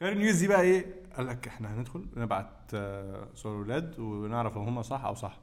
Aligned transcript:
كان 0.00 0.18
نيوز 0.18 0.40
دي 0.40 0.48
بقى 0.48 0.60
إيه؟ 0.60 0.86
قال 1.16 1.26
لك 1.26 1.48
إحنا 1.48 1.74
هندخل 1.74 2.06
نبعت 2.16 2.50
آه، 2.74 3.28
صور 3.34 3.52
ولاد 3.56 3.98
ونعرف 3.98 4.56
هم 4.56 4.82
صح 4.82 5.04
أو 5.04 5.14
صح. 5.14 5.38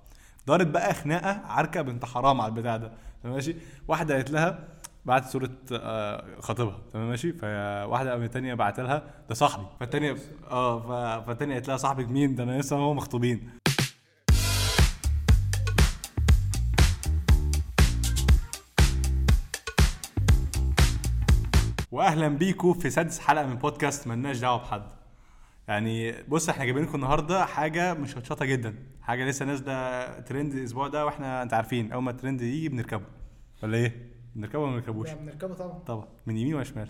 دارت 0.48 0.68
بقى 0.68 0.94
خناقة 0.94 1.42
عركة 1.46 1.82
بنت 1.82 2.06
حرام 2.06 2.42
على 2.42 2.50
البتاع 2.50 2.78
ده. 2.78 2.92
تمام 3.24 3.36
ماشي؟ 3.36 3.56
واحدة 3.88 4.16
قالت 4.16 4.32
لها 4.32 4.68
بعت 5.06 5.26
صورة 5.26 5.50
آه، 5.72 6.26
خطيبها. 6.40 6.80
تمام 6.94 7.10
ماشي؟ 7.10 7.34
فواحده 7.34 8.12
قامت 8.12 8.34
تانية 8.34 8.54
بعت 8.54 8.80
لها 8.80 9.04
ده 9.30 9.36
صاحبي. 9.36 9.66
فالتانية 9.80 10.16
آه 10.52 10.80
ف- 10.80 11.26
فالتانية 11.28 11.54
قالت 11.54 11.68
لها 11.68 11.78
صاحبك 11.78 12.08
مين؟ 12.10 12.36
ده 12.36 12.44
أنا 12.44 12.60
لسه 12.60 12.76
هو 12.76 12.94
مخطوبين. 12.94 13.50
واهلا 21.94 22.28
بيكم 22.28 22.74
في 22.74 22.90
سادس 22.90 23.20
حلقة 23.20 23.46
من 23.46 23.56
بودكاست 23.56 24.08
ملناش 24.08 24.40
دعوة 24.40 24.58
بحد. 24.58 24.84
يعني 25.68 26.24
بص 26.24 26.50
إحنا 26.50 26.64
جايبين 26.66 26.84
لكم 26.84 26.96
النهارده 26.96 27.46
حاجة 27.46 27.94
مشطشطه 27.94 28.46
جدا. 28.46 28.76
حاجة 29.02 29.26
لسه 29.26 29.46
نازلة 29.46 30.20
ترند 30.20 30.54
الأسبوع 30.54 30.88
ده 30.88 31.06
وإحنا 31.06 31.44
انت 31.44 31.54
عارفين 31.54 31.92
أول 31.92 32.04
ما 32.04 32.12
الترند 32.12 32.42
يجي 32.42 32.70
بنركبه. 32.70 33.06
ولا 33.64 33.78
إيه؟ 33.78 34.12
بنركبه 34.36 34.60
ولا 34.60 34.72
ما 34.72 34.78
بنركبوش؟ 34.78 35.10
لا 35.10 35.16
بنركبه 35.16 35.54
طبعا. 35.54 35.80
طبعا. 35.80 36.08
من 36.26 36.38
يمين 36.38 36.56
ولا 36.56 36.64
شمال؟ 36.64 36.90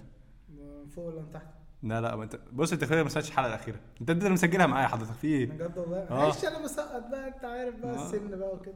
من 0.49 0.89
فوق 0.89 1.05
ولا 1.05 1.21
من 1.21 1.31
تحت. 1.31 1.45
لا 1.84 2.01
لا 2.01 2.15
ما 2.15 2.23
انت 2.23 2.40
بص 2.54 2.73
انت 2.73 2.84
كده 2.84 3.04
ما 3.04 3.09
سمعتش 3.09 3.29
الحلقة 3.29 3.48
الأخيرة. 3.48 3.79
انت 4.01 4.09
انت 4.09 4.21
اللي 4.21 4.34
مسجلها 4.34 4.65
معايا 4.65 4.88
حضرتك. 4.88 5.13
في 5.13 5.27
إيه؟ 5.27 5.45
بجد 5.45 5.77
والله؟ 5.77 5.98
آه. 5.98 6.13
معلش 6.13 6.45
أنا 6.45 6.59
مسقط 6.63 7.04
بقى 7.12 7.27
أنت 7.27 7.45
عارف 7.45 7.76
بقى 7.76 7.95
آه. 7.95 8.05
السن 8.05 8.40
بقى 8.40 8.54
وكده. 8.55 8.76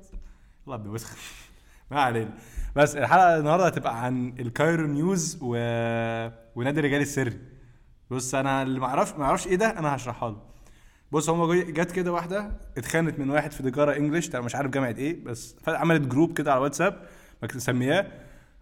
الله 0.66 0.76
ابن 0.76 0.90
وسخ 0.90 1.16
ما 1.92 2.02
علينا. 2.02 2.34
بس 2.76 2.96
الحلقة 2.96 3.38
النهارده 3.40 3.66
هتبقى 3.66 4.06
عن 4.06 4.36
ال 4.40 4.48
Cairo 4.48 4.88
News 4.88 5.38
و... 5.42 5.56
ونادي 6.56 6.80
الرجال 6.80 7.02
السري. 7.02 7.40
بص 8.12 8.36
أنا 8.36 8.62
اللي 8.62 8.80
ما 8.80 8.86
أعرفش 8.86 9.14
ما 9.14 9.24
أعرفش 9.24 9.48
إيه 9.48 9.56
ده 9.56 9.80
أنا 9.80 9.96
هشرحها 9.96 10.30
له. 10.30 10.42
بص 11.12 11.30
هما 11.30 11.56
جت 11.56 11.92
كده 11.92 12.12
واحدة 12.12 12.52
اتخانت 12.78 13.20
من 13.20 13.30
واحد 13.30 13.52
في 13.52 13.64
تجاره 13.64 13.98
English 13.98 14.36
مش 14.36 14.56
عارف 14.56 14.72
جامعة 14.72 14.96
إيه 14.98 15.24
بس 15.24 15.56
عملت 15.68 16.02
group 16.02 16.38
كده 16.38 16.52
على 16.52 16.62
واتساب 16.62 17.02
مسمياه 17.56 18.08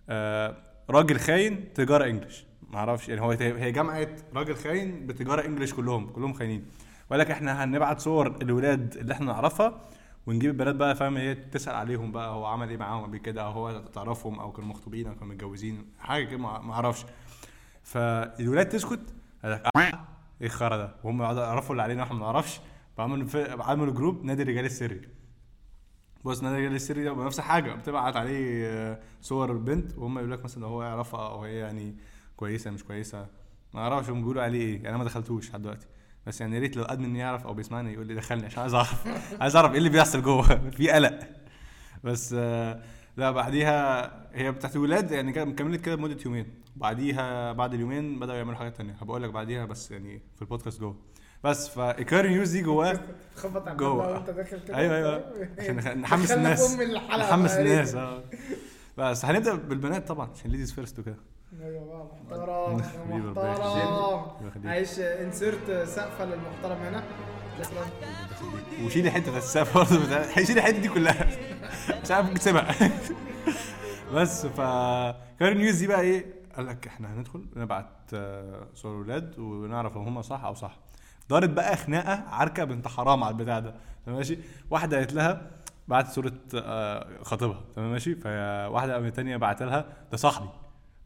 آه 0.10 0.56
راجل 0.90 1.20
خاين 1.20 1.74
تجاره 1.74 2.06
English 2.06 2.46
ما 2.70 2.78
أعرفش 2.78 3.10
يعني 3.10 3.22
هو 3.22 3.32
هي 3.32 3.72
جامعة 3.72 4.08
راجل 4.36 4.56
خاين 4.56 5.08
بتجاره 5.08 5.46
English 5.46 5.74
كلهم 5.74 6.08
كلهم 6.10 6.34
خاينين. 6.34 6.66
وقال 7.10 7.20
لك 7.20 7.32
إحنا 7.32 7.64
هنبعت 7.64 8.00
صور 8.00 8.28
الولاد 8.42 8.98
اللي 8.98 9.14
إحنا 9.14 9.26
نعرفها 9.26 9.82
ونجيب 10.28 10.52
البنات 10.52 10.76
بقى 10.76 10.96
فاهم؟ 10.96 11.18
هي 11.18 11.36
تسأل 11.36 11.76
عليهم 11.76 12.12
بقى 12.12 12.30
هو 12.30 12.46
عمل 12.46 12.70
إيه 12.70 12.78
معاهم 12.78 13.04
قبل 13.04 13.18
كده؟ 13.18 13.42
أو 13.42 13.52
هو 13.52 13.80
تعرفهم 13.94 14.40
أو 14.40 14.52
كانوا 14.52 14.70
مخطوبين 14.70 15.08
أو 15.08 15.16
كانوا 15.16 15.34
متجوزين؟ 15.34 15.86
حاجة 16.00 16.26
كده 16.26 16.38
ما 16.38 16.74
أعرفش. 16.74 17.06
فالولاد 17.84 18.70
تسكت 18.70 19.14
قال 19.44 19.52
لك 19.52 19.62
آه، 19.78 19.80
إيه 20.42 20.48
الخرا 20.48 20.78
ده؟ 20.78 20.96
وهم 21.04 21.22
يعرفوا 21.22 21.72
اللي 21.72 21.84
علينا 21.84 22.02
وإحنا 22.02 22.16
ما 22.18 22.22
نعرفش. 22.26 22.60
فعملوا 22.98 23.28
عملوا 23.64 23.94
جروب 23.94 24.26
نادي 24.26 24.44
الرجال 24.44 24.66
السري. 24.66 25.02
بص 26.24 26.44
نادي 26.44 26.56
الرجال 26.56 26.76
السري 26.76 27.04
ده 27.04 27.14
بنفس 27.14 27.40
الحاجة 27.40 27.74
بتبعت 27.74 28.16
عليه 28.16 28.66
آه، 28.68 29.00
صور 29.22 29.52
البنت 29.52 29.98
وهم 29.98 30.18
يقول 30.18 30.32
لك 30.32 30.44
مثلا 30.44 30.66
هو 30.66 30.84
يعرفها 30.84 31.28
أو 31.30 31.44
هي 31.44 31.56
يعني 31.56 31.96
كويسة 32.38 32.72
مش 32.72 32.84
كويسة. 32.84 33.28
ما 33.74 33.82
أعرفش 33.82 34.10
هم 34.10 34.22
بيقولوا 34.22 34.44
عليه 34.44 34.60
إيه. 34.62 34.76
يعني 34.76 34.90
أنا 34.90 34.98
ما 34.98 35.04
دخلتوش 35.04 35.50
لحد 35.50 35.62
دلوقتي. 35.62 35.88
بس 36.28 36.42
يعني 36.42 36.56
يا 36.56 36.62
ريت 36.62 36.78
لو 36.78 36.84
admin 36.84 37.16
يعرف 37.16 37.46
أو 37.48 37.54
بيسمعني 37.54 37.94
يقول 37.94 38.08
لي 38.08 38.16
دخلني 38.16 38.46
عشان 38.46 38.62
عايز 38.62 38.74
أعرف. 38.74 39.08
عايز 39.42 39.56
أعرف 39.56 39.72
إيه 39.72 39.78
اللي 39.78 39.90
بيحصل 39.90 40.22
جوه. 40.22 40.42
في 40.78 40.90
قلق. 40.92 41.20
بس 42.04 42.36
آه، 42.38 42.82
لا 43.18 43.32
بعديها 43.32 44.12
هي 44.34 44.52
بتاعت 44.52 44.76
الولاد 44.76 45.12
يعني 45.12 45.32
كملت 45.34 45.82
كده 45.82 45.96
لمدة 45.96 46.18
يومين. 46.26 46.46
بعديها 46.76 47.52
بعد 47.52 47.74
اليومين 47.74 48.20
بدأوا 48.20 48.38
يعملوا 48.38 48.58
حاجات 48.58 48.78
تانية. 48.78 48.94
هبقول 49.02 49.24
لك 49.24 49.30
بعديها 49.30 49.66
بس 49.66 49.92
يعني 49.92 50.22
في 50.36 50.42
البودكاست 50.42 50.80
جوه. 50.80 50.96
بس 51.44 51.70
في 51.70 51.87
Cairo 51.87 52.30
News 52.30 52.52
دي 52.52 52.62
جواه 52.62 53.00
تخبط 53.36 53.68
على 53.68 53.78
جوه. 53.78 54.14
وانت 54.14 54.30
داخل 54.30 54.60
كده. 54.68 54.78
أيوه 54.78 54.96
أيوه. 54.96 55.50
عشان 55.60 56.02
نحمس 56.02 56.32
الناس. 56.32 56.78
نحمس. 57.20 57.52
الناس. 57.52 57.96
آه. 57.96 58.24
بس 58.98 59.26
هنبدأ 59.26 59.56
بالبنات 59.56 60.08
طبعا 60.08 60.30
عشان 60.36 60.52
ladies 60.52 60.72
first 60.72 61.00
وكده. 61.00 61.18
أيوه 61.62 61.86
بقى 61.86 62.06
محترم 62.06 62.76
محترم. 64.48 64.68
عايش 64.70 65.00
انسرت 65.00 65.72
سقفة 65.88 66.26
للمحترم 66.26 66.78
هنا. 66.78 67.04
تسلم 67.60 67.78
وشيلي 68.86 69.12
حتة 69.12 69.38
السقف 69.38 69.78
برضه. 69.78 70.24
شيلي 70.46 70.60
الحتة 70.60 70.78
دي 70.82 70.88
كلها. 70.90 71.28
مش 72.04 72.12
عارف 72.12 72.26
ممكن 72.28 72.40
تسيبها. 72.40 72.76
بس 74.16 74.46
ف 74.46 74.58
كاري 75.40 75.54
نيوز 75.56 75.80
دي 75.80 75.88
بقى 75.88 76.02
إيه؟ 76.02 76.26
قال 76.56 76.68
لك 76.68 76.88
إحنا 76.88 77.14
هندخل 77.14 77.46
نبعت 77.56 77.86
آه، 78.14 78.68
صور 78.76 78.92
ولاد 78.96 79.40
ونعرف 79.40 79.96
لو 79.96 80.02
هم 80.02 80.22
صح 80.22 80.44
أو 80.44 80.54
صح. 80.54 80.78
دارت 81.30 81.50
بقى 81.50 81.78
خناقة 81.78 82.24
عركة 82.30 82.64
بنت 82.64 82.88
حرام 82.88 83.24
على 83.24 83.32
البتاع 83.34 83.60
ده. 83.60 83.76
تمام 84.06 84.18
ماشي؟ 84.18 84.38
واحدة 84.70 84.98
قالت 84.98 85.14
لها 85.14 85.42
بعت 85.88 86.08
صورة 86.08 86.34
آه، 86.56 87.08
خطيبها. 87.24 87.62
تمام 87.76 87.92
ماشي؟ 87.92 88.16
فواحده 88.16 88.94
قامت 88.94 89.16
تانية 89.16 89.38
بعت 89.38 89.64
لها 89.64 89.86
ده 90.12 90.18
صاحبي. 90.18 90.50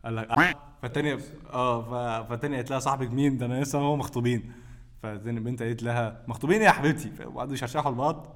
قال 0.06 0.16
لك 0.16 0.30
آه. 0.32 0.56
فالتانية 0.82 1.20
آه 1.54 2.24
فالتانية 2.24 2.56
قالت 2.58 2.72
لها 2.72 2.80
صاحبك 2.80 3.12
مين؟ 3.14 3.38
ده 3.38 3.46
أنا 3.46 3.62
لسه 3.64 3.80
هو 3.80 3.96
مخطوبين. 3.96 4.52
فالتانية 5.04 5.38
البنت 5.38 5.64
قالت 5.64 5.84
لها 5.84 6.24
مخطوبين 6.28 6.62
يا 6.62 6.72
حبيبتي. 6.72 7.12
وقعدوا 7.26 7.54
يشرشحوا 7.54 7.92
لبعض 7.92 8.36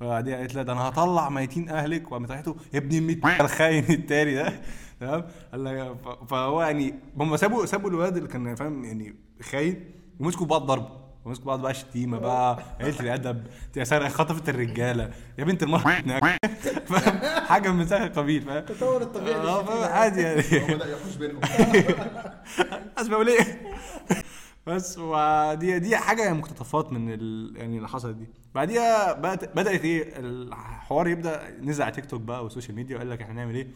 وبعديها 0.00 0.36
قالت 0.36 0.54
لها 0.54 0.62
ده 0.62 0.72
أنا 0.72 0.88
هطلع 0.88 1.28
ميتين 1.28 1.68
أهلك. 1.68 2.12
وقامت 2.12 2.32
قالت 2.32 2.48
له 2.48 2.56
يا 2.74 2.78
ابني 2.78 2.98
الميت 2.98 3.24
الخاين 3.40 3.84
التاني 3.90 4.34
ده. 4.34 4.52
تمام؟ 5.00 5.24
قال 5.52 5.64
لها 5.64 5.94
ف- 5.94 6.24
فهو 6.30 6.62
يعني 6.62 6.94
هم 7.16 7.36
سابوا 7.36 7.66
سابوا 7.66 7.90
الواد 7.90 8.16
اللي 8.16 8.28
كان 8.28 8.54
فاهم 8.54 8.84
يعني 8.84 9.14
خاين 9.42 9.84
ومسكوا 10.20 10.46
بعض 10.46 10.62
ضرب 10.66 10.88
ومسكوا 11.24 11.46
بعض 11.46 11.60
بقى 11.60 11.74
شتيمة 11.74 12.18
بقى. 12.18 12.62
قله 12.80 13.00
الادب 13.00 13.46
يا 13.76 13.84
سارة 13.84 14.08
خطفت 14.08 14.48
الرجالة. 14.48 15.10
يا 15.38 15.44
بنت 15.44 15.64
فاهم؟ 16.90 17.44
حاجة 17.46 17.70
من 17.72 17.82
ذاك 17.82 18.02
القبيل 18.10 18.42
فاهم؟ 18.42 18.56
التطور 18.56 19.02
الطبيعي 19.02 19.34
آه. 19.34 19.62
فاهم؟ 19.64 19.92
عادي 19.92 20.20
يعني. 20.20 20.42
هو 20.62 20.66
بدأ 20.76 20.92
يحوش 20.92 21.16
بينهم. 21.16 21.40
أسمع 22.98 23.22
ليه 23.22 23.60
بس 24.66 24.98
ودي 24.98 25.78
دي 25.78 25.96
حاجة 25.96 26.22
يعني 26.22 26.38
مقتطفات 26.38 26.92
من 26.92 27.12
ال... 27.12 27.52
يعني 27.56 27.76
اللي 27.76 27.88
حصلت 27.88 28.16
دي. 28.16 28.28
بعديها 28.54 29.12
بدأت 29.12 29.56
بدأت 29.56 29.80
إيه 29.84 30.12
الحوار 30.18 31.08
يبدأ 31.08 31.50
نزل 31.60 31.82
على 31.82 31.92
تيك 31.92 32.06
توك 32.06 32.20
بقى 32.20 32.44
وال 32.44 32.52
social 32.52 32.76
media 32.76 32.96
وقال 32.96 33.10
لك 33.10 33.22
إحنا 33.22 33.34
نعمل 33.34 33.54
إيه؟ 33.54 33.68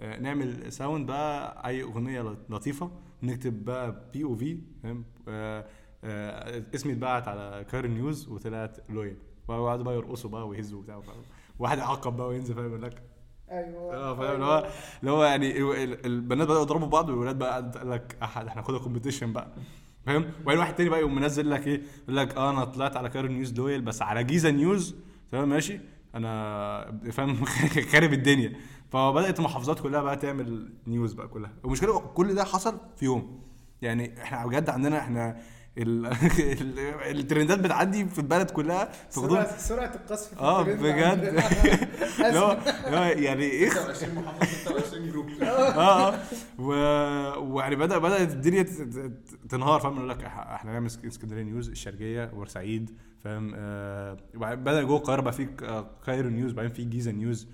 آه، 0.00 0.18
نعمل 0.18 0.72
sound 0.72 1.06
بقى 1.06 1.62
أي 1.68 1.82
أغنية 1.82 2.36
لطيفة 2.50 2.90
نكتب 3.22 3.64
بقى 3.64 3.94
POV 4.12 4.58
فاهم؟ 4.82 5.04
آه، 5.28 5.64
اسمي 6.04 6.92
اتبعت 6.92 7.28
على 7.28 7.64
Cairo 7.70 7.86
News 7.86 8.28
وطلعت 8.28 8.78
loyal 8.90 9.16
وقعدوا 9.48 9.84
بقى 9.84 9.94
يرقصوا 9.94 10.30
بقى 10.30 10.48
ويهزوا 10.48 10.78
وبتاع؟ 10.78 11.00
واحد 11.58 11.78
يعقب 11.78 12.16
بقى 12.16 12.28
وينزل 12.28 12.54
فاهم؟ 12.54 12.66
يقول 12.68 12.82
لك 12.82 13.02
أيوه. 13.50 13.94
آه 13.94 14.14
فاهم؟ 14.16 14.32
اللي 14.34 14.44
هو 14.44 14.66
اللي 15.00 15.10
هو 15.10 15.24
يعني 15.24 15.58
ال- 15.84 16.06
البنات 16.06 16.48
بدأوا 16.48 16.62
يضربوا 16.62 16.86
بعض 16.86 17.08
والولاد 17.08 17.38
بقى 17.38 17.70
قال 17.74 17.90
لك 17.90 18.16
أحد 18.22 18.46
إحنا 18.46 18.60
هناخدها 18.60 18.78
competition 18.78 19.32
بقى. 19.32 19.48
فاهم؟ 20.06 20.24
وبعدين 20.42 20.60
واحد 20.60 20.74
تاني 20.74 20.88
بقى 20.90 20.98
يقوم 21.00 21.14
منزل 21.14 21.50
لك 21.50 21.66
إيه؟ 21.66 21.82
يقول 22.02 22.16
لك 22.16 22.36
آه 22.36 22.50
أنا 22.50 22.64
طلعت 22.64 22.96
على 22.96 23.08
Cairo 23.08 23.28
News 23.28 23.50
loyal 23.50 23.82
بس 23.82 24.02
على 24.02 24.24
جيزة 24.24 24.50
news. 24.50 24.94
تمام؟ 25.32 25.48
ماشي؟ 25.48 25.80
أنا 26.14 27.00
فاهم؟ 27.12 27.44
خارب 27.92 28.12
الدنيا. 28.12 28.52
فبدأت 28.90 29.38
المحافظات 29.38 29.80
كلها 29.80 30.02
بقى 30.02 30.16
تعمل 30.16 30.72
news 30.86 31.12
بقى 31.12 31.28
كلها. 31.28 31.52
المشكلة 31.64 31.98
كل 32.00 32.34
ده 32.34 32.44
حصل 32.44 32.80
في 32.96 33.04
يوم. 33.04 33.40
يعني 33.82 34.22
إحنا 34.22 34.46
بجد 34.46 34.70
عندنا 34.70 34.98
إحنا 34.98 35.40
الترندات 37.10 37.58
بتعدي 37.58 38.04
في 38.08 38.18
البلد 38.18 38.50
كلها 38.50 38.84
في 39.10 39.20
غضون. 39.20 39.30
سرعة 39.42 39.58
سرعه 39.58 39.94
القصف 39.94 40.34
في 40.34 40.40
آه 40.40 40.62
بجد؟ 40.62 41.24
هو 42.36 42.58
يعني 43.16 43.42
إيه؟ 43.44 43.70
26 43.70 44.14
محافظه 44.14 44.46
26 44.46 45.08
group. 45.10 45.30
آه 45.42 46.08
آه. 46.08 46.18
و... 46.58 46.72
ويعني 47.54 47.76
بدا 47.76 47.98
بدأت 47.98 48.32
الدنيا 48.32 48.66
تنهار 49.48 49.80
فاهم؟ 49.80 49.96
يقول 49.96 50.08
لك 50.08 50.24
إحنا 50.24 50.72
نعمل 50.72 50.86
اسك- 50.86 51.04
اسكندريه 51.04 51.42
news 51.42 51.68
الشرقية 51.68 52.24
بورسعيد 52.24 52.90
فاهم؟ 53.24 53.52
آه 53.56 54.16
وبعدين 54.36 54.64
بدأ 54.64 54.82
جوه 54.82 54.96
القاهرة 54.98 55.20
بقى 55.20 55.32
في 55.32 55.48
آه، 55.62 55.90
Cairo 56.06 56.28
News 56.28 56.52
بعدين 56.52 56.72
في 56.72 56.84
جيزة 56.84 57.10
news 57.10 57.48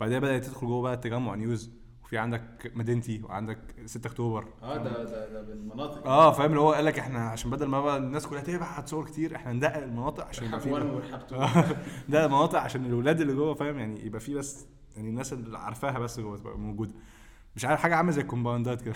بعدين 0.00 0.20
بدأت 0.20 0.44
تدخل 0.44 0.66
جوه 0.66 0.82
بقى 0.82 0.94
التجمع 0.94 1.34
news. 1.34 1.70
وفي 2.10 2.18
عندك 2.18 2.72
مدينتي 2.74 3.20
وعندك 3.24 3.58
6 3.86 4.06
أكتوبر. 4.08 4.44
آه 4.62 4.76
ده 4.76 5.04
ده 5.04 5.28
ده 5.32 5.42
بالمناطق. 5.42 6.06
آه 6.06 6.32
فاهم 6.32 6.46
اللي 6.50 6.60
هو 6.60 6.72
قال 6.72 6.84
لك 6.84 6.98
إحنا 6.98 7.28
عشان 7.28 7.50
بدل 7.50 7.66
ما 7.66 7.80
بقى 7.80 7.96
الناس 7.96 8.26
كلها 8.26 8.42
تبعت 8.42 8.88
صور 8.88 9.04
كتير 9.04 9.36
إحنا 9.36 9.52
ندقق 9.52 9.76
المناطق 9.82 10.26
عشان 10.26 10.44
يبقى 10.46 10.58
رحاب 10.58 10.72
1 10.72 10.82
في 10.86 10.90
ورحاب 10.94 11.20
2 11.64 11.76
ده 12.08 12.28
مناطق 12.28 12.58
عشان 12.58 12.86
الاولاد 12.86 13.20
اللي 13.20 13.32
جوه 13.32 13.54
فاهم 13.54 13.78
يعني 13.78 14.06
يبقى 14.06 14.20
في 14.20 14.34
بس 14.34 14.66
يعني 14.96 15.08
الناس 15.08 15.32
اللي 15.32 15.58
عارفاها 15.58 15.98
بس 15.98 16.20
جوه 16.20 16.36
تبقى 16.38 16.58
موجودة. 16.58 16.92
مش 17.56 17.64
عارف 17.64 17.80
حاجة 17.80 17.96
عاملة 17.96 18.12
زي 18.12 18.20
الكومباوندات 18.22 18.82
كده. 18.82 18.94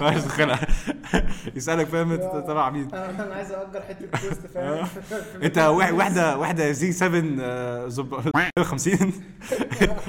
عايز 0.06 0.24
تدخلها 0.24 0.60
يسألك 1.56 1.86
فاهم 1.86 2.12
أنت 2.12 2.44
تبع 2.46 2.70
مين. 2.70 2.94
أنا 2.94 3.34
عايز 3.34 3.52
اجر 3.52 3.80
حتة 3.82 4.06
بوست 4.06 4.46
فاهم. 4.46 4.86
أنت 5.44 5.58
واحد- 5.58 5.92
واحدة 5.94 6.38
واحدة 6.38 6.72
زي 6.72 6.92
7 6.92 7.22
آه، 7.40 7.88
زب 7.88 8.14
50 8.60 9.12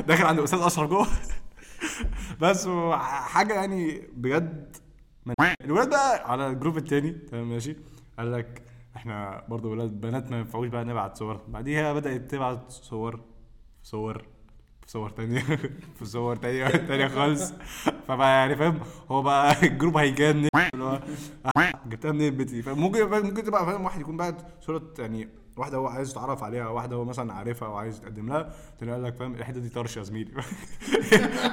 داخل 0.07 0.25
عند 0.25 0.39
أستاذ 0.39 0.59
أشرف 0.59 0.89
جوه. 0.89 1.07
بس 2.41 2.68
حاجة 3.01 3.53
يعني 3.53 4.01
بجد 4.13 4.77
الولاد 5.65 5.89
بقى 5.89 6.31
على 6.31 6.47
ال 6.48 6.52
group 6.52 6.77
التاني 6.77 7.12
تمام 7.12 7.50
ماشي؟ 7.50 7.75
قال 8.18 8.31
لك 8.31 8.62
إحنا 8.95 9.44
برضه 9.50 9.69
ولاد 9.69 10.01
بنات 10.01 10.31
ما 10.31 10.38
ينفعوش 10.39 10.68
بقى 10.68 10.85
نبعت 10.85 11.18
صور. 11.18 11.41
بعديها 11.47 11.94
بدأت 11.94 12.31
تبعت 12.31 12.71
صور 12.71 13.19
صور 13.83 14.18
في 14.81 14.91
صور 14.91 15.09
تانية 15.09 15.39
في 16.00 16.06
صور 16.15 16.35
تانية 16.35 16.68
تانية 16.68 17.07
خالص. 17.07 17.53
فبقى 18.07 18.30
يعني 18.30 18.56
فاهم 18.56 18.79
هو 19.12 19.21
بقى 19.21 19.56
ال 19.68 19.73
group 19.73 19.98
هيجنن. 19.97 20.47
اللي 20.74 20.83
هو 20.86 21.00
جبتها 21.86 22.12
منين 22.12 22.38
بنتي؟ 22.38 22.62
فممكن 22.62 23.06
ممكن 23.24 23.44
تبقى 23.44 23.65
فاهم 23.65 23.83
واحد 23.83 24.01
يكون 24.01 24.18
بعت 24.18 24.36
صورة 24.63 24.94
يعني 25.00 25.29
واحدة 25.57 25.77
هو 25.77 25.88
عايز 25.88 26.11
يتعرف 26.11 26.44
عليها 26.44 26.67
واحدة 26.67 26.95
هو 26.95 27.05
مثلا 27.05 27.33
عارفها 27.33 27.67
وعايز 27.67 27.97
يتقدم 27.97 28.29
لها 28.29 28.53
تلاقي 28.79 29.01
لك 29.01 29.15
فاهم؟ 29.15 29.35
الحتة 29.35 29.59
دي 29.59 29.69
طرش 29.69 29.97
يا 29.97 30.03
زميلي. 30.03 30.31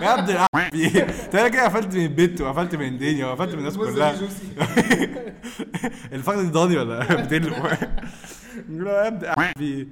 يا 0.02 0.14
الع- 0.30 0.46
في؟ 0.70 0.88
تلاقي 1.32 1.50
كده 1.50 1.64
قفلت 1.64 1.94
من 1.94 2.02
البيت 2.04 2.40
وقفلت 2.40 2.74
من 2.74 2.88
الدنيا 2.88 3.26
وقفلت 3.26 3.52
من 3.52 3.58
الناس 3.58 3.76
كلها. 3.76 4.12
الفخذ 6.12 6.42
دي 6.42 6.50
ضاني 6.50 6.76
ولا 6.78 7.14
بتقلب 7.22 7.52
لا 8.68 9.06
ابدا 9.08 9.34
في؟ 9.58 9.86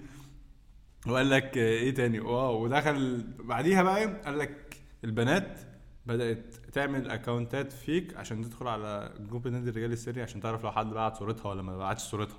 وقال 1.07 1.31
لك 1.31 1.57
إيه 1.57 1.95
تاني؟ 1.95 2.21
واو. 2.21 2.65
ودخل 2.65 3.25
بعديها 3.39 3.83
بقى 3.83 3.99
إيه؟ 3.99 4.23
قال 4.25 4.39
لك 4.39 4.77
البنات 5.05 5.59
بدأت 6.07 6.55
تعمل 6.73 7.11
اكونتات 7.11 7.73
فيك 7.73 8.17
عشان 8.17 8.43
تدخل 8.45 8.69
على 8.69 9.13
جروب 9.21 9.47
النادي 9.47 9.71
الرجالي 9.71 9.93
السري 9.93 10.23
عشان 10.23 10.41
تعرف 10.41 10.65
لو 10.65 10.73
حد 10.73 10.91
بعت 10.91 11.17
صورتها 11.17 11.49
ولا 11.51 11.63
ما 11.63 11.79
بعتش 11.79 12.03
صورتها. 12.03 12.39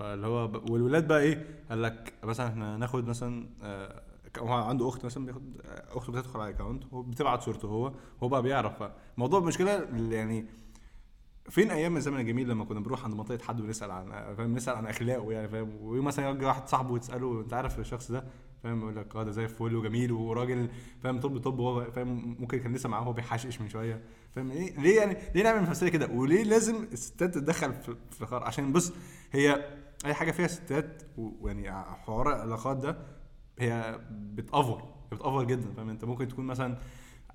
فاللي 0.00 0.26
هو 0.26 0.46
ب... 0.48 0.70
والولاد 0.70 1.08
بقى 1.08 1.20
إيه؟ 1.20 1.46
قال 1.70 1.82
لك 1.82 2.12
مثلا 2.24 2.48
إحنا 2.48 2.76
ناخد 2.76 3.08
مثلا 3.08 3.46
آه، 3.62 4.02
هو 4.38 4.52
عنده 4.52 4.88
أخت 4.88 5.04
مثلا 5.04 5.26
بياخد 5.26 5.60
آه، 5.64 5.98
أخته 5.98 6.12
بتدخل 6.12 6.40
على 6.40 6.50
الاكونت 6.50 6.84
هو 6.94 7.02
بتبعت 7.02 7.42
صورته 7.42 7.68
هو 7.68 7.92
هو 8.22 8.28
بقى 8.28 8.42
بيعرف. 8.42 8.78
فالموضوع 8.82 9.40
المشكلة 9.40 9.76
اللي 9.76 10.16
يعني 10.16 10.46
فين 11.48 11.70
أيام 11.70 11.96
الزمن 11.96 12.20
الجميل 12.20 12.48
لما 12.48 12.64
كنا 12.64 12.80
بنروح 12.80 13.04
عند 13.04 13.14
منطقة 13.14 13.44
حد 13.44 13.60
ونسال 13.60 13.90
عن 13.90 14.34
فاهم 14.34 14.54
نسأل 14.54 14.76
عن 14.76 14.86
أخلاقه 14.86 15.32
يعني 15.32 15.48
فاهم؟ 15.48 15.68
ومثلا 15.80 16.30
يجي 16.30 16.44
واحد 16.44 16.68
صاحبه 16.68 16.92
وتساله 16.92 17.40
أنت 17.40 17.54
عارف 17.54 17.78
الشخص 17.78 18.12
ده؟ 18.12 18.24
فاهم؟ 18.62 18.80
يقول 18.80 18.96
لك 18.96 19.16
آه 19.16 19.22
ده 19.22 19.30
زي 19.30 19.44
الفل 19.44 19.76
وجميل 19.76 20.12
وراجل 20.12 20.68
فاهم؟ 21.02 21.20
طب 21.20 21.38
طب 21.38 21.58
وهو 21.58 21.90
فاهم؟ 21.90 22.36
ممكن 22.40 22.58
كان 22.58 22.72
لسه 22.74 22.88
معاه 22.88 23.00
وهو 23.00 23.12
بيحشش 23.12 23.60
من 23.60 23.68
شوية. 23.68 24.02
فاهم؟ 24.34 24.50
إيه 24.50 24.80
ليه 24.80 24.96
يعني 25.00 25.16
ليه 25.34 25.42
نعمل 25.42 25.70
مسألة 25.70 25.90
كده؟ 25.90 26.06
وليه 26.06 26.42
لازم 26.42 26.84
الستات 26.92 27.34
تتدخل 27.34 27.72
في 28.10 28.22
القرار 28.22 28.44
عشان 28.44 28.72
بص 28.72 28.92
هي 29.32 29.64
أي 30.04 30.14
حاجة 30.14 30.30
فيها 30.30 30.46
ستات 30.46 31.02
ويعني 31.18 31.72
حوار 31.72 32.34
العلاقات 32.36 32.76
ده 32.76 32.98
هي 33.58 34.00
بتأفور 34.10 34.82
هي 34.82 35.16
بتأفور 35.16 35.44
جدا 35.44 35.72
فاهم؟ 35.72 35.88
أنت 35.88 36.04
ممكن 36.04 36.28
تكون 36.28 36.44
مثلا 36.46 36.78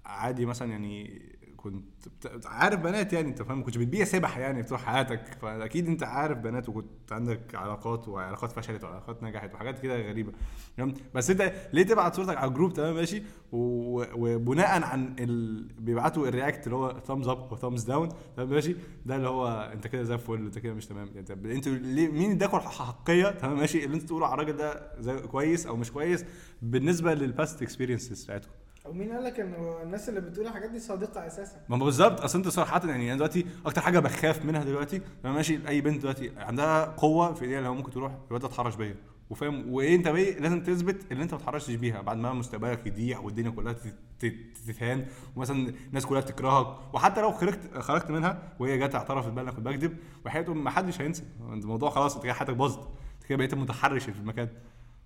عادي 0.05 0.45
مثلا 0.45 0.71
يعني 0.71 1.21
كنت 1.65 2.07
بت... 2.07 2.45
عارف 2.45 2.79
بنات 2.79 3.13
يعني 3.13 3.27
انت 3.27 3.41
فاهم؟ 3.41 3.57
ما 3.57 3.63
كنتش 3.63 3.77
بتبيع 3.77 4.05
سبح 4.05 4.37
يعني 4.37 4.61
بتروح 4.61 4.83
حياتك. 4.85 5.37
فأكيد 5.41 5.87
انت 5.87 6.03
عارف 6.03 6.37
بنات 6.37 6.69
وكنت 6.69 7.11
عندك 7.11 7.55
علاقات 7.55 8.07
وعلاقات 8.07 8.51
فشلت 8.51 8.83
وعلاقات 8.83 9.23
نجحت 9.23 9.53
وحاجات 9.53 9.79
كده 9.79 10.01
غريبة. 10.09 10.31
تمام؟ 10.77 10.93
بس 11.15 11.29
انت 11.29 11.53
ليه 11.73 11.83
تبعت 11.83 12.15
صورتك 12.15 12.37
على 12.37 12.47
ال 12.47 12.51
group؟ 12.51 12.73
تمام 12.73 12.95
ماشي. 12.95 13.23
و... 13.51 14.03
وبناء 14.15 14.83
عن 14.83 15.15
ال... 15.19 15.63
بيبعتوا 15.79 16.27
ال 16.27 16.34
react 16.34 16.65
اللي 16.65 16.75
هو 16.75 16.99
thumbs 17.07 17.27
up 17.27 17.51
و 17.51 17.56
thumbs 17.56 17.83
down 17.83 18.09
تمام 18.37 18.49
ماشي. 18.49 18.75
ده 19.05 19.15
اللي 19.15 19.29
هو 19.29 19.71
انت 19.73 19.87
كده 19.87 20.03
زي 20.03 20.13
الفل 20.13 20.45
انت 20.45 20.59
كده 20.59 20.73
مش 20.73 20.85
تمام. 20.85 21.09
يعني 21.15 21.55
أنتوا 21.55 21.73
ليه 21.73 22.07
مين 22.07 22.31
اداكوا 22.31 22.59
الأحقية 22.59 23.31
تمام 23.31 23.57
ماشي. 23.57 23.85
اللي 23.85 23.95
أنتوا 23.95 24.07
تقولوا 24.07 24.27
على 24.27 24.33
الراجل 24.41 24.57
ده 24.57 24.91
زي 24.99 25.19
كويس 25.19 25.67
أو 25.67 25.75
مش 25.75 25.91
كويس 25.91 26.25
بالنسبة 26.61 27.13
لل 27.13 27.29
past 27.29 27.61
experiences 27.61 28.23
بتاعتكم. 28.23 28.51
ومين 28.89 29.11
قال 29.11 29.23
لك 29.23 29.39
انه 29.39 29.81
الناس 29.83 30.09
اللي 30.09 30.21
بتقول 30.21 30.47
الحاجات 30.47 30.69
دي 30.69 30.79
صادقة 30.79 31.27
أساسا؟ 31.27 31.57
ما 31.69 31.77
هو 31.77 31.85
بالظبط 31.85 32.21
أصل 32.21 32.37
أنت 32.37 32.47
صراحة 32.47 32.87
يعني 32.89 33.07
أنا 33.07 33.15
دلوقتي 33.15 33.45
أكتر 33.65 33.81
حاجة 33.81 33.99
بخاف 33.99 34.45
منها 34.45 34.63
دلوقتي 34.63 35.01
لما 35.23 35.33
ماشي 35.33 35.67
أي 35.67 35.81
بنت 35.81 36.01
دلوقتي 36.01 36.31
عندها 36.37 36.85
قوة 36.85 37.33
في 37.33 37.41
إيديها 37.41 37.57
اللي 37.57 37.69
هو 37.69 37.73
ممكن 37.73 37.91
تروح 37.91 38.11
الواد 38.27 38.45
اتحرش 38.45 38.75
بيا 38.75 38.95
وفاهم؟ 39.29 39.73
وإيه 39.73 39.95
أنت 39.95 40.07
لازم 40.39 40.63
تثبت 40.63 41.11
اللي 41.11 41.23
أنت 41.23 41.33
ما 41.33 41.39
اتحرشتش 41.39 41.73
بيها 41.75 42.01
بعد 42.01 42.17
ما 42.17 42.33
مستقبلك 42.33 42.87
يضيع 42.87 43.19
والدنيا 43.19 43.49
كلها 43.51 43.73
تت- 43.73 43.95
تت- 44.19 44.57
تتهان 44.67 45.05
ومثلا 45.35 45.73
الناس 45.87 46.05
كلها 46.05 46.21
تكرهك 46.21 46.67
وحتى 46.93 47.21
لو 47.21 47.31
خرجت 47.31 47.77
خرجت 47.77 48.11
منها 48.11 48.53
وهي 48.59 48.77
جت 48.77 48.95
اعترفت 48.95 49.29
بقى 49.31 49.43
أنا 49.43 49.51
كنت 49.51 49.65
بكذب 49.65 49.97
وحياته 50.25 50.53
ما 50.53 50.69
حدش 50.69 51.01
هينسى. 51.01 51.23
الموضوع 51.41 51.89
خلاص 51.89 52.15
أنت 52.15 52.23
كده 52.23 52.33
حياتك 52.33 52.53
باظت 52.53 52.79
أنت 53.15 53.23
كده 53.29 53.37
بقيت 53.37 53.53
متحرش 53.55 54.03
في 54.03 54.19
المكان 54.19 54.49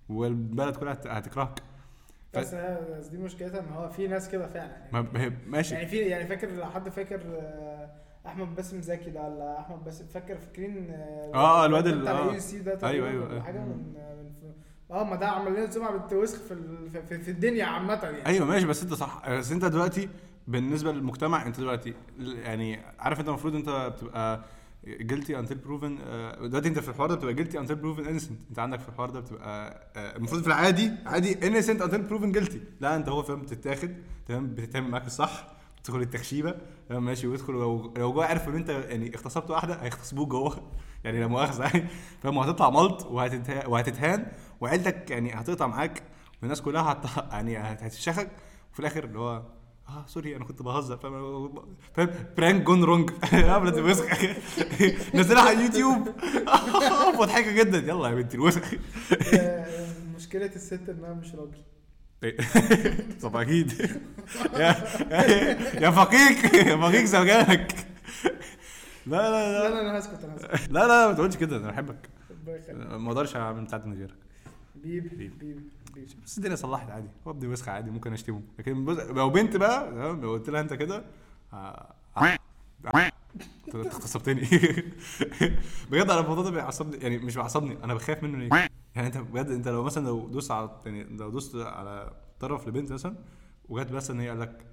والبلد 0.08 0.76
كلها 0.76 0.92
هت- 0.92 1.06
هتكرهك. 1.06 1.62
بس 2.34 2.54
بس 2.54 3.06
دي 3.06 3.18
مشكلتها 3.18 3.60
إن 3.60 3.68
هو 3.68 3.88
في 3.88 4.06
ناس 4.08 4.28
كده 4.28 4.46
فعلا 4.46 4.70
يعني. 4.70 4.90
ما- 4.92 5.02
ما- 5.02 5.32
ماشي. 5.46 5.74
يعني 5.74 5.86
في 5.86 5.96
يعني 5.98 6.26
فاكر 6.26 6.50
لو 6.50 6.64
حد 6.66 6.88
فاكر 6.88 7.20
آه، 7.34 7.90
أحمد 8.26 8.54
باسم 8.54 8.80
زكي 8.82 9.10
ده 9.10 9.22
ولا 9.22 9.60
أحمد 9.60 9.84
باسم 9.84 10.06
فاكر 10.06 10.38
فاكرين 10.38 10.90
آه، 11.34 11.66
الواد 11.66 11.86
ال- 11.86 12.00
بتاع 12.00 12.12
آه. 12.18 12.28
ال 12.28 12.40
AUC 12.40 12.58
ده 12.58 12.78
أيوة، 12.88 13.06
ولا 13.08 13.30
أيوة. 13.30 13.42
حاجة 13.42 13.58
من 13.58 13.94
آه 14.90 15.04
ما 15.04 15.16
ده 15.16 15.28
عمل 15.28 15.52
لنا 15.54 15.70
سمعة 15.70 15.96
بنت 15.96 16.12
وسخة 16.12 16.38
في, 16.42 16.54
ال- 16.54 16.90
في, 16.90 17.02
في, 17.02 17.18
في 17.18 17.30
الدنيا 17.30 17.64
عامة 17.64 17.94
يعني. 18.02 18.26
أيوه 18.26 18.46
ماشي 18.46 18.66
بس 18.66 18.82
أنت 18.82 18.94
صح. 18.94 19.30
بس 19.30 19.52
أنت 19.52 19.64
دلوقتي 19.64 20.08
بالنسبة 20.48 20.92
للمجتمع 20.92 21.46
أنت 21.46 21.60
دلوقتي 21.60 21.94
يعني 22.18 22.80
عارف 22.98 23.20
أنت 23.20 23.28
المفروض 23.28 23.54
أنت 23.54 23.68
بتبقى 23.96 24.44
guilty 24.84 25.38
until 25.38 25.54
proven 25.58 25.96
دلوقتي 26.42 26.68
انت 26.68 26.78
في 26.78 26.88
الحوار 26.88 27.08
ده 27.08 27.14
بتبقى 27.14 27.34
guilty 27.34 27.58
until 27.58 27.74
proven 27.74 28.06
innocent 28.06 28.38
انت 28.50 28.58
عندك 28.58 28.80
في 28.80 28.88
الحوار 28.88 29.10
ده 29.10 29.20
بتبقى 29.20 29.80
آه، 29.96 30.16
المفروض 30.16 30.40
في 30.42 30.46
العادي 30.48 30.90
عادي 31.06 31.46
innocent 31.46 31.82
until 31.82 32.02
proven 32.02 32.32
guilty 32.32 32.60
لا 32.80 32.96
انت 32.96 33.08
هو 33.08 33.22
فاهم 33.22 33.40
بتتاخد 33.42 33.94
تمام؟ 34.26 34.46
بتتعمل 34.54 34.90
معاك 34.90 35.06
الصح 35.06 35.46
تدخل 35.84 36.00
التخشيبه 36.00 36.54
تمام؟ 36.88 37.04
ماشي؟ 37.04 37.26
ويدخل 37.26 37.52
لو 37.52 37.94
لو 37.96 38.12
جوه 38.12 38.26
عرف 38.26 38.48
ان 38.48 38.54
انت 38.56 38.68
يعني 38.68 39.14
اغتصبت 39.14 39.50
واحدة 39.50 39.74
هيغتصبوك 39.74 40.28
جوه. 40.28 40.70
يعني 41.04 41.20
لا 41.20 41.26
مؤاخذة 41.26 41.62
يعني 41.64 41.88
فاهم؟ 42.22 42.36
وهتطلع 42.36 42.70
ملط 42.70 43.02
وهتته- 43.06 43.68
وهتتهان 43.68 44.26
وعيلتك 44.60 45.10
يعني 45.10 45.32
هتقطع 45.34 45.66
معاك 45.66 46.02
والناس 46.42 46.62
كلها 46.62 46.92
هت... 46.92 47.32
يعني 47.32 47.58
هت- 47.58 47.82
هتفشخك 47.82 48.30
وفي 48.72 48.80
الآخر 48.80 49.04
اللي 49.04 49.18
هو 49.18 49.42
آه 49.90 50.04
سوري 50.06 50.36
أنا 50.36 50.44
كنت 50.44 50.62
بهزر 50.62 50.96
فاهم؟ 50.96 51.54
فاهم؟ 51.94 52.10
برانك 52.36 52.62
جون 52.62 52.84
رونج 52.84 53.10
قبل 53.32 53.68
الوسخ. 53.78 54.04
نزلها 55.14 55.42
على 55.42 55.56
اليوتيوب. 55.56 56.08
مضحكة 57.20 57.52
جدا. 57.52 57.78
يلا 57.78 58.08
يا 58.08 58.14
بنتي 58.14 58.36
الوسخ. 58.36 58.74
آه، 59.34 59.66
مشكلة 60.16 60.46
الست 60.56 60.88
إنها 60.88 61.14
مش 61.14 61.34
راجل. 61.34 61.62
طب 63.22 63.36
أكيد. 63.36 63.72
يا 64.54 64.76
يا 65.80 65.90
فقيق 65.90 66.54
يا 66.54 66.76
فقيق 66.76 67.04
زوجانك. 67.04 67.74
لا 69.06 69.16
لا 69.16 69.52
لا. 69.52 69.68
لا 69.68 69.80
أنا 69.80 69.98
هسكت 69.98 70.24
أنا 70.24 70.36
هسكت. 70.36 70.70
لا 70.70 70.86
لا 70.86 71.08
ما 71.08 71.12
تقولش 71.14 71.36
كده 71.36 71.56
أنا 71.56 71.70
بحبك. 71.70 72.08
ما 72.78 73.08
أقدرش 73.08 73.36
أعمل 73.36 73.64
بتاعتي 73.64 73.86
من 73.88 73.96
غيرك. 73.98 74.14
بيبي 74.74 75.08
بيبي. 75.08 75.28
بيبي 75.28 75.62
بيبي 75.94 76.14
بس 76.24 76.38
الدنيا 76.38 76.56
صلحت 76.56 76.90
عادي. 76.90 77.08
هو 77.26 77.30
ابني 77.30 77.48
وسخ 77.48 77.68
عادي 77.68 77.90
ممكن 77.90 78.12
أشتمه. 78.12 78.42
لكن 78.58 78.84
لو 79.14 79.30
بنت 79.30 79.56
بقى 79.56 79.90
تمام؟ 79.90 80.20
لو 80.20 80.30
قلت 80.32 80.50
لها 80.50 80.60
أنت 80.60 80.74
كده 80.74 81.04
آه، 81.52 81.94
آه، 82.16 82.38
انت 83.74 83.76
اغتصبتني 83.76 84.40
بجد 85.90 86.10
أنا 86.10 86.20
الموضوع 86.20 86.44
ده 86.44 86.50
بيعصبني 86.50 86.96
يعني 86.96 87.18
مش 87.18 87.34
بيعصبني 87.34 87.84
أنا 87.84 87.94
بخاف 87.94 88.22
منه 88.22 88.38
ليه؟ 88.38 88.68
يعني 88.94 89.06
أنت 89.06 89.18
بجد 89.18 89.46
أنت 89.46 89.68
لو 89.68 89.82
مثلا 89.82 90.06
لو 90.06 90.28
دوست 90.28 90.50
على 90.50 90.80
يعني 90.86 91.04
لو 91.04 91.30
دوست 91.30 91.56
على 91.56 92.12
طرف 92.40 92.68
لبنت 92.68 92.92
مثلا 92.92 93.16
وجت 93.68 94.10
إن 94.10 94.20
هي 94.20 94.28
قال 94.28 94.40
لك 94.40 94.66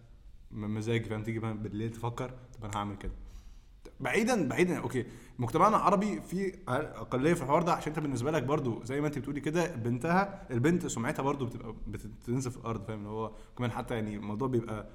مزاجي 0.52 1.10
فاهم؟ 1.10 1.24
تيجي 1.24 1.40
بالليل 1.40 1.92
تفكر 1.92 2.30
طب 2.30 2.66
أنا 2.66 2.78
هعمل 2.78 2.98
كده. 2.98 3.12
بعيدا 4.00 4.48
بعيدا. 4.48 4.78
okay. 4.80 5.06
مجتمعنا 5.40 5.78
العربي 5.78 6.22
في 6.22 6.54
أقلية 6.68 7.34
في 7.34 7.42
الحوار 7.42 7.62
ده 7.64 7.74
عشان 7.74 7.92
أنت 7.92 8.00
بالنسبة 8.00 8.32
لك 8.32 8.44
برضو 8.44 8.84
زي 8.84 9.02
ما 9.02 9.08
أنت 9.08 9.20
بتقولي 9.20 9.40
كده 9.42 9.76
بنتها 9.76 10.48
البنت 10.52 10.88
سمعتها 10.88 11.24
برضو 11.24 11.46
بتبقى 11.46 11.76
بتنزل 11.88 12.52
في 12.52 12.58
الأرض 12.58 12.84
فاهم؟ 12.84 12.98
اللي 13.00 13.10
هو 13.10 13.32
كمان 13.58 13.72
حتى 13.72 13.96
يعني 13.96 14.16
الموضوع 14.16 14.48
بيبقى 14.48 14.90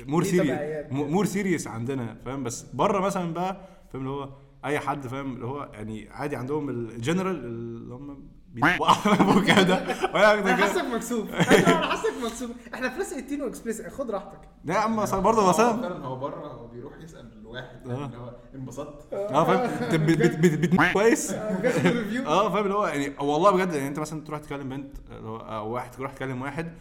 more 0.00 0.24
serious. 0.24 0.58
more 0.92 1.24
serious 1.24 1.66
عندنا 1.66 2.14
فاهم؟ 2.24 2.44
بس 2.44 2.62
بره 2.62 3.00
مثلا 3.00 3.32
بقى 3.34 3.60
فاهم؟ 3.92 4.02
اللي 4.02 4.10
هو 4.10 4.28
أي 4.64 4.78
حد 4.78 5.06
فاهم؟ 5.06 5.34
اللي 5.34 5.46
هو 5.46 5.70
يعني 5.72 6.08
عادي 6.10 6.36
عندهم 6.36 6.68
الجنرال 6.68 7.36
اللي 7.44 7.94
هم 7.94 8.28
كده 9.46 9.84
ولا 10.14 10.34
أنا 10.34 10.56
حاسك 10.56 10.84
مكسوف. 10.84 11.28
أنا 11.68 11.86
حاسك 11.86 12.12
مكسوف. 12.24 12.50
إحنا 12.74 12.88
في 12.88 12.98
ناس 12.98 13.10
18 13.14 13.44
واكسبريس 13.44 13.82
خد 13.82 14.10
راحتك. 14.10 14.40
لا 14.64 14.74
يا 14.74 14.78
عم 14.80 15.00
أصل 15.00 15.20
برضه 15.20 15.42
هو 15.42 15.48
مثلا 15.48 15.96
هو 16.04 16.16
بره 16.16 16.46
هو 16.46 16.66
بيروح 16.66 16.92
يسأل 17.00 17.32
الواحد 17.40 17.88
آه. 17.90 18.04
اللي 18.06 18.16
هو 18.16 18.32
انبسطت. 18.54 19.12
آه 19.14 19.44
فاهم؟ 19.44 19.58
أنت 19.84 19.94
بت- 19.94 20.56
بت- 20.66 20.92
كويس. 20.92 21.30
آه 21.32 22.48
فاهم؟ 22.50 22.64
اللي 22.64 22.74
هو 22.74 22.86
يعني 22.86 23.14
والله 23.20 23.50
بجد 23.50 23.72
يعني 23.72 23.88
أنت 23.88 23.98
مثلا 23.98 24.24
تروح 24.24 24.40
تكلم 24.40 24.68
بنت 24.68 24.96
أو 25.10 25.68
واحد 25.70 25.90
تروح 25.90 26.12
تكلم 26.12 26.42
واحد 26.42 26.72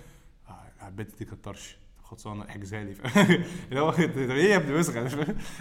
آه 0.50 0.88
البنت 0.88 1.18
دي 1.20 1.26
كانت 1.26 1.44
طرش 1.46 1.78
خلصانة 2.04 2.46
احجزها 2.50 2.84
لي 2.84 2.94
فاهم؟ 2.94 3.44
اللي 3.70 3.80
هو 3.82 3.92
إيه 3.92 4.52
يا 4.52 4.56
ابن 4.58 4.74
وسخ 4.76 4.94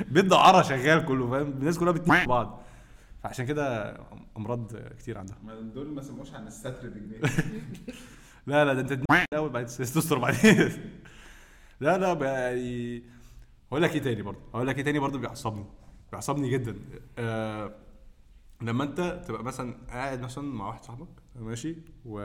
بيت 0.08 0.24
دعاره 0.24 0.62
شغال 0.62 1.04
كله 1.04 1.30
فاهم؟ 1.30 1.46
الناس 1.48 1.78
كلها 1.78 1.92
بتنيك 1.92 2.28
بعض. 2.28 2.60
فعشان 3.22 3.46
كده 3.46 3.96
امراض 4.36 4.76
كتير 4.98 5.18
عندها. 5.18 5.36
ما 5.44 5.60
دول 5.60 5.88
ما 5.94 6.02
سموش 6.02 6.34
عن 6.34 6.46
الستر 6.46 6.88
بجنيه. 6.88 7.20
لا 8.46 8.64
لا 8.64 8.72
ده 8.74 8.80
انت 8.80 9.04
الأول 9.32 9.50
بعدين 9.50 9.68
تستر 9.68 10.18
بعدين. 10.18 10.70
لا 11.80 11.98
لا 11.98 12.12
بقى 12.12 12.40
يعني 12.40 13.02
هقول 13.72 13.82
لك 13.82 13.94
إيه 13.94 14.02
تاني 14.02 14.22
برضه. 14.22 14.40
هقول 14.54 14.66
لك 14.66 14.78
إيه 14.78 14.84
تاني 14.84 14.98
برضه 14.98 15.18
بيعصبني. 15.18 15.64
بيعصبني 16.12 16.50
جدا. 16.50 16.76
آه 17.18 17.74
لما 18.62 18.84
أنت 18.84 19.24
تبقى 19.28 19.44
مثلا 19.44 19.76
قاعد 19.88 20.20
مثلا 20.20 20.44
مع 20.44 20.66
واحد 20.66 20.84
صاحبك 20.84 21.08
ماشي 21.36 21.76
و 22.04 22.20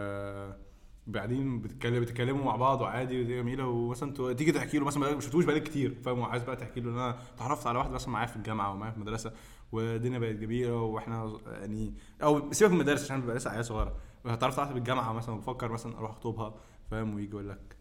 بعدين 1.08 1.62
بتتكلم 1.62 2.02
بتتكلموا 2.02 2.46
مع 2.46 2.56
بعض 2.56 2.82
وعادي 2.82 3.22
ودي 3.22 3.36
جميلة 3.38 3.68
ومثلا 3.68 4.34
تيجي 4.34 4.52
تحكي 4.52 4.78
له 4.80 4.86
مثلا 4.86 5.14
ما 5.14 5.20
شفتوش 5.22 5.46
بقالك 5.46 5.64
كتير 5.64 5.96
فاهم؟ 6.06 6.20
وعايز 6.20 6.44
بقى 6.44 6.56
تحكي 6.56 6.80
له 6.82 6.90
إن 6.90 6.94
أنا 7.00 7.18
اتعرفت 7.36 7.68
على 7.68 7.78
واحد 7.78 7.92
مثلا 7.92 8.10
معايا 8.10 8.28
في 8.28 8.36
الجامعة 8.36 8.72
ومعايا 8.72 8.92
في 8.92 8.98
المدرسة 8.98 9.34
والدنيا 9.72 10.20
بقت 10.20 10.36
جميلة 10.36 10.76
وإحنا 10.76 11.38
يعني 11.46 11.94
أو 12.24 12.52
سيبك 12.52 12.72
من 12.72 12.78
المدارس 12.78 13.04
عشان 13.04 13.22
بيبقى 13.22 13.36
لسه 13.36 13.52
عيال 13.52 13.66
صغيرة. 13.66 13.96
اتعرفت 14.26 14.60
على 14.60 14.66
واحدة 14.68 14.74
في 14.74 14.80
الجامعة 14.80 15.14
مثلا 15.14 15.36
بفكر 15.36 15.72
مثلا 15.72 15.98
أروح 15.98 16.12
أخطبها 16.12 16.54
فاهم؟ 16.92 17.16
ويجي 17.16 17.30
يقول 17.30 17.50
لك 17.50 17.76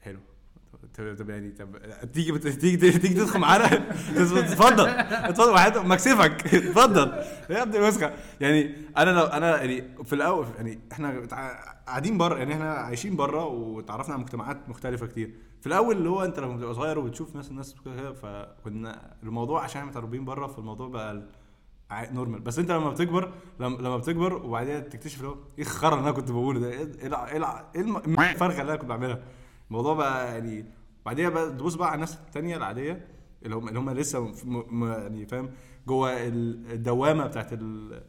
حلو. 0.00 0.20
طب 0.98 1.16
طب 1.18 1.30
يعني 1.30 1.50
طب 1.50 1.76
تيجي 2.12 2.38
تيجي 2.38 2.76
تيجي 2.98 3.14
تدخل 3.14 3.38
معانا؟ 3.38 3.64
اتفضل 4.20 4.88
اتفضل 4.88 5.52
واحد 5.52 5.78
مكسفك. 5.78 6.54
اتفضل. 6.54 7.08
يا 7.50 7.62
ابني 7.62 7.78
وسخه 7.78 8.12
يعني 8.40 8.74
أنا 8.96 9.10
لو 9.10 9.24
أنا 9.24 9.56
يعني 9.62 9.84
في 10.04 10.12
الأول 10.12 10.46
يعني 10.56 10.78
إحنا 10.92 11.26
قاعدين 11.86 12.18
بره 12.18 12.38
يعني 12.38 12.54
إحنا 12.54 12.72
عايشين 12.74 13.16
بره 13.16 13.44
وتعرفنا 13.46 14.14
على 14.14 14.22
مجتمعات 14.22 14.68
مختلفة 14.68 15.06
كتير. 15.06 15.34
في 15.60 15.66
الأول 15.66 15.96
اللي 15.96 16.08
هو 16.08 16.24
أنت 16.24 16.38
لما 16.40 16.56
بتبقى 16.56 16.74
صغير 16.74 16.98
وبتشوف 16.98 17.36
ناس 17.36 17.50
الناس 17.50 17.74
كده 17.84 18.12
فكنا 18.12 19.14
الموضوع 19.22 19.64
عشان 19.64 19.78
إحنا 19.80 19.90
متربيين 19.90 20.24
بره 20.24 20.46
فالموضوع 20.46 20.88
بقى 20.88 21.22
normal 22.12 22.40
بس 22.40 22.58
أنت 22.58 22.70
لما 22.70 22.90
بتكبر 22.90 23.32
لما, 23.60 23.96
بتكبر 23.96 24.34
وبعدين 24.34 24.88
تكتشف 24.88 25.16
اللي 25.18 25.28
هو 25.28 25.34
إيه 25.58 25.64
الخرا 25.64 25.94
اللي 25.94 26.02
أنا 26.02 26.10
كنت 26.12 26.30
بقوله 26.30 26.60
ده؟ 26.60 26.70
إيه 26.70 27.06
الع- 27.06 27.64
إيه 27.74 27.80
الم- 27.80 27.96
الفرخة 28.20 28.60
اللي 28.60 28.72
أنا 28.72 28.76
كنت 28.80 28.88
بعملها؟ 28.88 29.18
الموضوع 29.70 29.94
بقى 29.94 30.32
يعني 30.34 30.64
بعديها 31.06 31.28
بقى 31.28 31.48
تبص 31.50 31.74
بقى 31.74 31.86
على 31.88 31.94
الناس 31.94 32.14
التانية 32.16 32.56
العادية 32.56 33.08
اللي 33.42 33.56
هم 33.56 33.68
اللي 33.68 33.78
هم 33.78 33.90
لسه 33.90 34.20
م... 34.20 34.34
م... 34.70 34.84
يعني 34.92 35.26
فاهم 35.26 35.50
جوه 35.86 36.10
ال- 36.26 36.72
الدوامة 36.72 37.26
بتاعت 37.26 37.52
ال... 37.52 38.02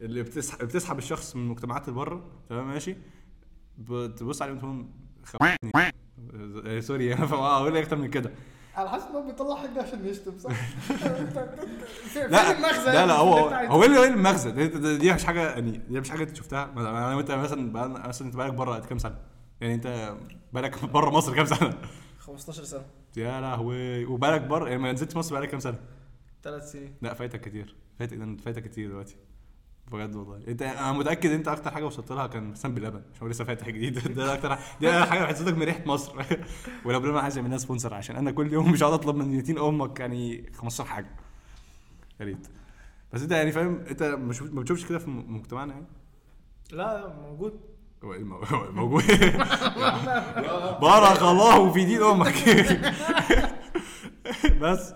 اللي 0.00 0.22
بتسحب 0.22 0.58
بتسحب 0.66 0.98
الشخص 0.98 1.36
من 1.36 1.42
المجتمعات 1.42 1.88
اللي 1.88 1.98
بره 2.00 2.24
تمام 2.48 2.68
ماشي؟ 2.68 2.96
بتبص 3.78 4.42
عليهم 4.42 4.58
تقول 4.58 4.70
لهم 4.70 4.90
آه، 6.66 6.80
sorry 6.80 7.14
أنا 7.14 7.24
أقول 7.24 7.76
إيه 7.76 7.82
أكتر 7.82 7.96
من 7.96 8.10
كده. 8.10 8.30
على 8.76 8.90
حسب 8.90 9.10
ما 9.14 9.20
بيطلع 9.20 9.56
حاجة 9.56 9.82
عشان 9.82 10.06
يشتم 10.06 10.38
صح؟ 10.38 10.50
لا 12.30 12.50
المغزى 12.58 12.90
لا 12.92 13.06
لا 13.06 13.14
في 13.14 13.20
هو؟ 13.20 13.48
هو 13.48 13.82
إيه 13.82 13.86
اللي- 13.88 14.02
إيه 14.02 14.08
المغزى؟ 14.08 14.50
دي, 14.98 15.12
مش 15.12 15.24
حاجة 15.24 15.50
يعني 15.50 15.70
دي 15.88 16.00
مش 16.00 16.10
حاجة 16.10 16.22
أنت 16.22 16.36
شفتها؟ 16.36 16.72
أنا 16.76 17.16
وانت 17.16 17.30
مثلا 17.30 17.72
مثلا 18.08 18.26
أنت 18.28 18.36
بقالك 18.36 18.54
بره 18.54 18.74
قد 18.74 18.84
كام 18.84 18.98
سنة؟ 18.98 19.18
يعني 19.60 19.74
انت 19.74 20.16
بقالك 20.52 20.84
بره 20.94 21.10
مصر 21.10 21.34
كام 21.34 21.44
سنة؟ 21.44 21.78
15 22.18 22.64
سنة. 22.64 22.86
يا 23.16 23.40
لهوي. 23.40 24.04
وبقالك 24.04 24.40
بره 24.40 24.68
يعني 24.68 24.82
ما 24.82 24.92
نزلتش 24.92 25.16
مصر 25.16 25.34
بقالك 25.34 25.48
كام 25.48 25.60
سنة؟ 25.60 25.78
ثلاث 26.42 26.72
سنين. 26.72 26.94
لا 27.02 27.14
فايتك 27.14 27.40
كتير. 27.40 27.74
فايتك 27.98 28.40
فايتك 28.40 28.62
كتير 28.62 28.88
دلوقتي. 28.88 29.16
بجد 29.92 30.16
والله. 30.16 30.40
انت 30.48 30.62
أنا 30.62 30.92
متأكد 30.92 31.30
انت 31.30 31.48
أكتر 31.48 31.70
حاجة 31.70 31.86
وصلت 31.86 32.12
لها 32.12 32.26
كان 32.26 32.50
مثلا 32.50 32.74
بلبن 32.74 33.02
عشان 33.12 33.22
هو 33.22 33.28
لسه 33.28 33.44
فاتح 33.44 33.68
جديد. 33.68 33.98
ده 34.16 34.34
أكتر 34.34 34.58
دي 34.80 34.88
أكتر 34.90 35.10
حاجة 35.10 35.22
بحسسك 35.22 35.52
من 35.54 35.62
ريحه 35.62 35.82
مصر. 35.86 36.24
ولو 36.84 37.00
بلبن 37.00 37.18
عايز 37.18 37.36
يعمل 37.36 37.48
لنا 37.48 37.58
sponsor 37.58 37.94
عشان 37.94 38.16
أنا 38.16 38.30
كل 38.30 38.52
يوم 38.52 38.72
مش 38.72 38.82
هقعد 38.82 38.92
أطلب 38.92 39.16
من 39.16 39.34
يتين 39.34 39.58
أمك 39.58 40.00
يعني 40.00 40.52
15 40.54 40.84
حاجة. 40.90 41.10
يا 42.20 42.24
ريت. 42.24 42.46
بس 43.12 43.22
أنت 43.22 43.32
يعني 43.32 43.52
فاهم 43.52 43.84
أنت 43.90 44.02
مش 44.02 44.42
ما 44.42 44.60
بتشوفش 44.60 44.86
كده 44.86 44.98
في 44.98 45.10
مجتمعنا 45.10 45.72
يعني؟ 45.72 45.86
لا 46.72 47.14
موجود. 47.20 47.60
المو- 48.12 48.36
هو 48.52 48.72
موجود. 48.72 49.02
بارك 50.80 51.22
الله 51.22 51.72
في 51.72 51.84
دين 51.84 52.02
أمك. 52.02 52.34
بس 54.60 54.92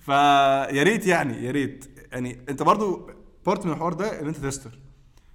فيا 0.00 0.82
ريت 0.82 1.06
يعني 1.06 1.44
يا 1.44 1.50
ريت. 1.50 1.84
يعني 2.12 2.38
أنت 2.48 2.62
برضو 2.62 3.10
part 3.46 3.66
من 3.66 3.72
الحوار 3.72 3.92
ده 3.92 4.20
إن 4.20 4.26
أنت 4.26 4.36
تستر. 4.36 4.70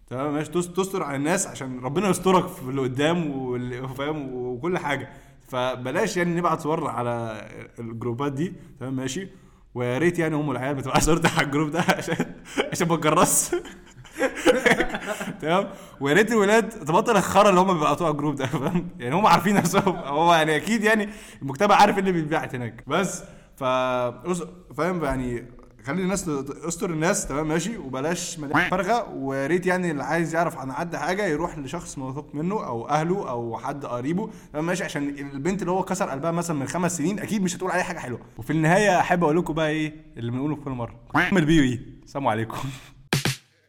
تمام؟ 0.07 0.33
ماشي. 0.33 0.51
تس- 0.51 0.73
تستر 0.73 1.03
على 1.03 1.15
الناس 1.15 1.47
عشان 1.47 1.79
ربنا 1.79 2.09
يسترك 2.09 2.47
في 2.47 2.61
اللي 2.61 2.81
قدام 2.81 3.87
فاهم؟ 3.93 4.33
وكل 4.33 4.77
حاجة. 4.77 5.09
فبلاش 5.47 6.17
يعني 6.17 6.35
نبعت 6.35 6.61
صورنا 6.61 6.89
على 6.89 7.45
الجروبات 7.79 8.33
دي. 8.33 8.53
تمام؟ 8.79 8.95
ماشي. 8.95 9.27
ويا 9.75 9.97
ريت 9.97 10.19
يعني 10.19 10.35
ام 10.35 10.51
العيال 10.51 10.75
بتبقى 10.75 11.01
صورتي 11.01 11.27
على 11.37 11.45
ال 11.45 11.50
group 11.50 11.71
ده 11.71 11.79
عشان 11.97 12.15
عشان 12.71 12.87
ما 12.87 12.95
تمام؟ 15.41 15.69
ويا 15.99 16.13
ريت 16.13 16.31
الولاد 16.31 16.69
تبطل 16.69 17.17
الخرا 17.17 17.49
اللي 17.49 17.59
هم 17.59 17.83
على 17.83 18.11
ال 18.11 18.15
group 18.15 18.35
ده 18.35 18.45
فاهم؟ 18.45 18.87
يعني 18.99 19.15
هم 19.15 19.27
عارفين 19.27 19.55
نفسهم. 19.55 19.95
هو 19.95 20.33
يعني 20.33 20.55
أكيد 20.55 20.83
يعني 20.83 21.09
المجتمع 21.41 21.75
عارف 21.75 21.93
إيه 21.95 21.99
اللي 21.99 22.11
بيتبعت 22.11 22.55
هناك. 22.55 22.83
بس 22.87 23.23
ف 23.55 23.63
فاهم؟ 24.73 25.03
يعني 25.03 25.45
خلي 25.85 26.01
الناس 26.01 26.29
استر 26.67 26.89
الناس 26.89 27.27
تمام؟ 27.27 27.47
ماشي؟ 27.47 27.77
وبلاش 27.77 28.39
مليان 28.39 28.69
فرغة. 28.69 29.09
ويا 29.13 29.47
ريت 29.47 29.65
يعني 29.65 29.91
اللي 29.91 30.03
عايز 30.03 30.35
يعرف 30.35 30.57
عن 30.57 30.71
حد 30.73 30.95
حاجة 30.95 31.25
يروح 31.25 31.57
لشخص 31.57 31.97
موثوق 31.97 32.35
منه 32.35 32.65
أو 32.65 32.89
أهله 32.89 33.29
أو 33.29 33.57
حد 33.57 33.85
قريبه 33.85 34.29
تمام؟ 34.53 34.65
ماشي؟ 34.65 34.83
عشان 34.83 35.09
البنت 35.09 35.61
اللي 35.61 35.71
هو 35.71 35.83
كسر 35.83 36.09
قلبها 36.09 36.31
مثلا 36.31 36.57
من 36.59 36.67
خمس 36.67 36.97
سنين 36.97 37.19
أكيد 37.19 37.43
مش 37.43 37.55
هتقول 37.55 37.71
عليه 37.71 37.83
حاجة 37.83 37.99
حلوة. 37.99 38.19
وفي 38.37 38.49
النهاية 38.49 38.99
أحب 38.99 39.23
أقول 39.23 39.37
لكم 39.37 39.53
بقى 39.53 39.69
إيه 39.69 39.93
اللي 40.17 40.31
بنقوله 40.31 40.55
في 40.55 40.61
كل 40.61 40.71
مرة. 40.71 40.95
اعمل 41.15 41.45
بيه. 41.45 41.61
إيه 41.61 41.79
السلام 42.03 42.27
عليكم. 42.27 42.57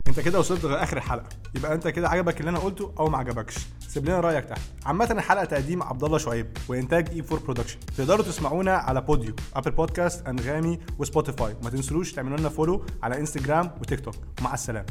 انت 0.08 0.20
كده 0.20 0.38
وصلت 0.38 0.64
لآخر 0.64 0.96
الحلقة. 0.96 1.28
يبقى 1.54 1.74
انت 1.74 1.88
كده 1.88 2.08
عجبك 2.08 2.40
اللي 2.40 2.50
أنا 2.50 2.58
قلته 2.58 2.92
أو 2.98 3.08
ما 3.08 3.18
عجبكش. 3.18 3.54
سيب 3.88 4.04
لنا 4.04 4.20
رأيك 4.20 4.44
تحت. 4.44 4.60
عامة 4.86 5.04
الحلقة 5.10 5.44
تقديم 5.44 5.82
عبد 5.82 6.04
الله 6.04 6.18
شعيب 6.18 6.46
وإنتاج 6.68 7.08
A 7.08 7.20
4 7.20 7.38
production 7.44 7.78
تقدروا 7.96 8.24
تسمعونا 8.24 8.72
على 8.72 9.00
Podeo 9.00 9.34
Apple 9.56 9.70
Podcasts 9.70 10.26
Anghami 10.26 10.78
و 10.98 11.05
Spotify 11.06 11.56
وما 11.60 11.70
تنسوش 11.70 12.12
تعملوا 12.12 12.38
لنا 12.38 12.48
follow 12.48 12.84
على 13.02 13.18
Instagram 13.20 13.70
و 13.80 14.00
TikTok 14.00 14.14
مع 14.42 14.54
السلامة. 14.54 14.86